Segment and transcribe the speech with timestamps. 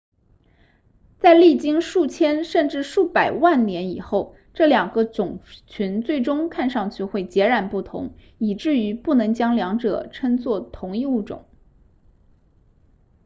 [1.19, 11.45] 在历经数千甚至数百万年以后这两个种群最终看上去会截然不同以致于不能将两者称作同一物种